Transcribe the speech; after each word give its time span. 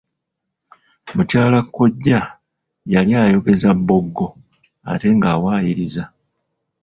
Mukyala 1.15 1.59
kkojja 1.65 2.19
yali 2.93 3.11
ayogeza 3.23 3.69
bboggo 3.79 4.27
ate 4.91 5.07
ng'awaayiriza. 5.17 6.03